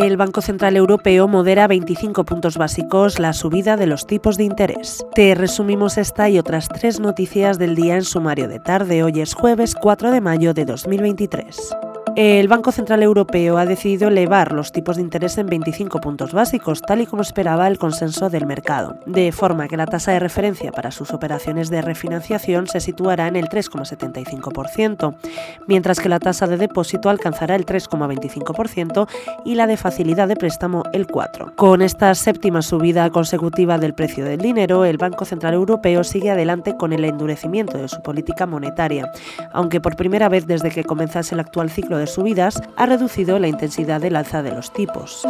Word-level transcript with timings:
El 0.00 0.16
Banco 0.16 0.40
Central 0.42 0.76
Europeo 0.76 1.26
modera 1.26 1.66
25 1.66 2.24
puntos 2.24 2.56
básicos 2.56 3.18
la 3.18 3.32
subida 3.32 3.76
de 3.76 3.88
los 3.88 4.06
tipos 4.06 4.36
de 4.36 4.44
interés. 4.44 5.04
Te 5.14 5.34
resumimos 5.34 5.98
esta 5.98 6.28
y 6.28 6.38
otras 6.38 6.68
tres 6.68 7.00
noticias 7.00 7.58
del 7.58 7.74
día 7.74 7.96
en 7.96 8.04
sumario 8.04 8.46
de 8.46 8.60
tarde. 8.60 9.02
Hoy 9.02 9.20
es 9.20 9.34
jueves 9.34 9.74
4 9.74 10.12
de 10.12 10.20
mayo 10.20 10.54
de 10.54 10.66
2023. 10.66 11.76
El 12.16 12.48
Banco 12.48 12.72
Central 12.72 13.02
Europeo 13.02 13.58
ha 13.58 13.66
decidido 13.66 14.08
elevar 14.08 14.52
los 14.52 14.72
tipos 14.72 14.96
de 14.96 15.02
interés 15.02 15.38
en 15.38 15.46
25 15.46 16.00
puntos 16.00 16.32
básicos, 16.32 16.82
tal 16.82 17.00
y 17.00 17.06
como 17.06 17.22
esperaba 17.22 17.68
el 17.68 17.78
consenso 17.78 18.28
del 18.30 18.46
mercado, 18.46 18.98
de 19.06 19.30
forma 19.30 19.68
que 19.68 19.76
la 19.76 19.86
tasa 19.86 20.12
de 20.12 20.18
referencia 20.18 20.72
para 20.72 20.90
sus 20.90 21.12
operaciones 21.12 21.70
de 21.70 21.82
refinanciación 21.82 22.66
se 22.66 22.80
situará 22.80 23.28
en 23.28 23.36
el 23.36 23.48
3,75%, 23.48 25.14
mientras 25.66 26.00
que 26.00 26.08
la 26.08 26.18
tasa 26.18 26.46
de 26.46 26.56
depósito 26.56 27.08
alcanzará 27.08 27.54
el 27.54 27.64
3,25% 27.64 29.08
y 29.44 29.54
la 29.54 29.66
de 29.66 29.76
facilidad 29.76 30.28
de 30.28 30.36
préstamo 30.36 30.82
el 30.92 31.06
4%. 31.06 31.54
Con 31.54 31.82
esta 31.82 32.14
séptima 32.14 32.62
subida 32.62 33.08
consecutiva 33.10 33.78
del 33.78 33.94
precio 33.94 34.24
del 34.24 34.40
dinero, 34.40 34.84
el 34.84 34.98
Banco 34.98 35.24
Central 35.24 35.54
Europeo 35.54 36.02
sigue 36.02 36.30
adelante 36.30 36.76
con 36.76 36.92
el 36.92 37.04
endurecimiento 37.04 37.78
de 37.78 37.88
su 37.88 38.02
política 38.02 38.46
monetaria, 38.46 39.10
aunque 39.52 39.80
por 39.80 39.96
primera 39.96 40.28
vez 40.28 40.46
desde 40.46 40.70
que 40.70 40.84
comenzase 40.84 41.34
el 41.34 41.40
actual 41.40 41.70
ciclo 41.70 41.98
de 41.98 42.07
subidas 42.12 42.60
ha 42.76 42.86
reducido 42.86 43.38
la 43.38 43.48
intensidad 43.48 44.00
del 44.00 44.16
alza 44.16 44.42
de 44.42 44.52
los 44.52 44.72
tipos. 44.72 45.26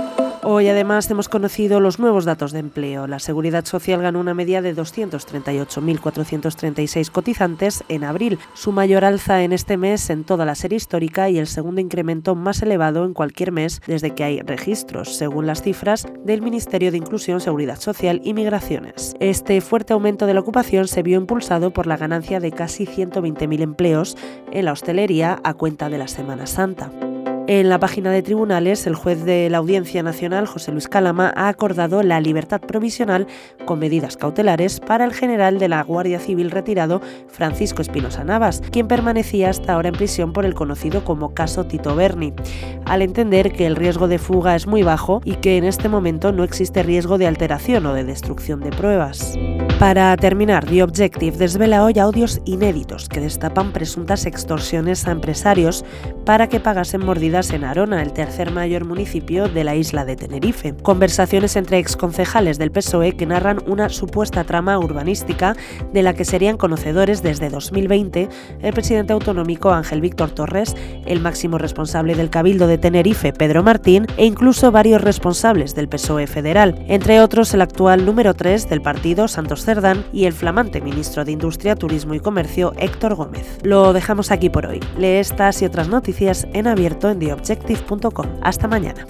Hoy 0.50 0.66
además 0.66 1.10
hemos 1.10 1.28
conocido 1.28 1.78
los 1.78 1.98
nuevos 1.98 2.24
datos 2.24 2.52
de 2.52 2.60
empleo. 2.60 3.06
La 3.06 3.18
Seguridad 3.18 3.66
Social 3.66 4.00
ganó 4.00 4.18
una 4.18 4.32
media 4.32 4.62
de 4.62 4.74
238.436 4.74 7.10
cotizantes 7.10 7.84
en 7.90 8.02
abril, 8.02 8.38
su 8.54 8.72
mayor 8.72 9.04
alza 9.04 9.42
en 9.42 9.52
este 9.52 9.76
mes 9.76 10.08
en 10.08 10.24
toda 10.24 10.46
la 10.46 10.54
serie 10.54 10.76
histórica 10.76 11.28
y 11.28 11.36
el 11.36 11.48
segundo 11.48 11.82
incremento 11.82 12.34
más 12.34 12.62
elevado 12.62 13.04
en 13.04 13.12
cualquier 13.12 13.52
mes 13.52 13.82
desde 13.86 14.14
que 14.14 14.24
hay 14.24 14.40
registros, 14.40 15.18
según 15.18 15.46
las 15.46 15.60
cifras 15.60 16.06
del 16.24 16.40
Ministerio 16.40 16.92
de 16.92 16.96
Inclusión, 16.96 17.42
Seguridad 17.42 17.78
Social 17.78 18.22
y 18.24 18.32
Migraciones. 18.32 19.16
Este 19.20 19.60
fuerte 19.60 19.92
aumento 19.92 20.24
de 20.24 20.32
la 20.32 20.40
ocupación 20.40 20.88
se 20.88 21.02
vio 21.02 21.18
impulsado 21.18 21.74
por 21.74 21.86
la 21.86 21.98
ganancia 21.98 22.40
de 22.40 22.52
casi 22.52 22.86
120.000 22.86 23.60
empleos 23.60 24.16
en 24.50 24.64
la 24.64 24.72
hostelería 24.72 25.42
a 25.44 25.52
cuenta 25.52 25.90
de 25.90 25.98
la 25.98 26.08
Semana 26.08 26.46
Santa. 26.46 26.90
En 27.50 27.70
la 27.70 27.78
página 27.78 28.10
de 28.10 28.22
tribunales, 28.22 28.86
el 28.86 28.94
juez 28.94 29.24
de 29.24 29.48
la 29.48 29.56
Audiencia 29.56 30.02
Nacional, 30.02 30.46
José 30.46 30.70
Luis 30.70 30.86
Calama, 30.86 31.32
ha 31.34 31.48
acordado 31.48 32.02
la 32.02 32.20
libertad 32.20 32.60
provisional 32.60 33.26
con 33.64 33.78
medidas 33.78 34.18
cautelares 34.18 34.80
para 34.80 35.06
el 35.06 35.14
general 35.14 35.58
de 35.58 35.68
la 35.68 35.82
Guardia 35.82 36.20
Civil 36.20 36.50
retirado, 36.50 37.00
Francisco 37.26 37.80
Espinosa 37.80 38.22
Navas, 38.22 38.60
quien 38.70 38.86
permanecía 38.86 39.48
hasta 39.48 39.72
ahora 39.72 39.88
en 39.88 39.94
prisión 39.94 40.34
por 40.34 40.44
el 40.44 40.52
conocido 40.52 41.06
como 41.06 41.32
caso 41.32 41.64
Tito 41.64 41.96
Berni, 41.96 42.34
al 42.84 43.00
entender 43.00 43.50
que 43.50 43.64
el 43.64 43.76
riesgo 43.76 44.08
de 44.08 44.18
fuga 44.18 44.54
es 44.54 44.66
muy 44.66 44.82
bajo 44.82 45.22
y 45.24 45.36
que 45.36 45.56
en 45.56 45.64
este 45.64 45.88
momento 45.88 46.32
no 46.32 46.44
existe 46.44 46.82
riesgo 46.82 47.16
de 47.16 47.28
alteración 47.28 47.86
o 47.86 47.94
de 47.94 48.04
destrucción 48.04 48.60
de 48.60 48.72
pruebas. 48.72 49.38
Para 49.78 50.16
terminar, 50.16 50.64
The 50.64 50.82
Objective 50.82 51.36
desvela 51.36 51.84
hoy 51.84 52.00
audios 52.00 52.40
inéditos 52.44 53.08
que 53.08 53.20
destapan 53.20 53.72
presuntas 53.72 54.26
extorsiones 54.26 55.06
a 55.06 55.12
empresarios 55.12 55.84
para 56.24 56.48
que 56.48 56.58
pagasen 56.58 57.06
mordidas 57.06 57.50
en 57.52 57.62
Arona, 57.62 58.02
el 58.02 58.12
tercer 58.12 58.50
mayor 58.50 58.84
municipio 58.84 59.48
de 59.48 59.62
la 59.62 59.76
isla 59.76 60.04
de 60.04 60.16
Tenerife. 60.16 60.74
Conversaciones 60.82 61.54
entre 61.54 61.78
exconcejales 61.78 62.58
del 62.58 62.72
PSOE 62.72 63.12
que 63.12 63.24
narran 63.24 63.62
una 63.68 63.88
supuesta 63.88 64.42
trama 64.42 64.76
urbanística 64.80 65.54
de 65.92 66.02
la 66.02 66.12
que 66.12 66.24
serían 66.24 66.56
conocedores 66.56 67.22
desde 67.22 67.48
2020 67.48 68.28
el 68.60 68.72
presidente 68.74 69.12
autonómico 69.12 69.70
Ángel 69.70 70.00
Víctor 70.00 70.32
Torres, 70.32 70.74
el 71.06 71.20
máximo 71.20 71.56
responsable 71.56 72.16
del 72.16 72.30
Cabildo 72.30 72.66
de 72.66 72.78
Tenerife 72.78 73.32
Pedro 73.32 73.62
Martín 73.62 74.06
e 74.16 74.26
incluso 74.26 74.72
varios 74.72 75.02
responsables 75.02 75.76
del 75.76 75.88
PSOE 75.88 76.26
federal, 76.26 76.84
entre 76.88 77.20
otros 77.20 77.54
el 77.54 77.62
actual 77.62 78.04
número 78.04 78.34
3 78.34 78.68
del 78.68 78.82
partido 78.82 79.28
Santos 79.28 79.67
Y 80.12 80.24
el 80.24 80.32
flamante 80.32 80.80
ministro 80.80 81.24
de 81.24 81.32
Industria, 81.32 81.76
Turismo 81.76 82.14
y 82.14 82.20
Comercio 82.20 82.72
Héctor 82.78 83.14
Gómez. 83.14 83.58
Lo 83.62 83.92
dejamos 83.92 84.30
aquí 84.30 84.48
por 84.48 84.66
hoy. 84.66 84.80
Lee 84.96 85.18
estas 85.18 85.60
y 85.60 85.66
otras 85.66 85.88
noticias 85.88 86.46
en 86.54 86.66
abierto 86.66 87.10
en 87.10 87.18
objective.com. 87.30 88.26
Hasta 88.42 88.66
mañana. 88.66 89.06